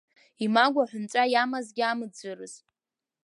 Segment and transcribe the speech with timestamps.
[0.43, 2.53] Имагә аҳәынҵәа иамазгьы амыӡәӡәарыз.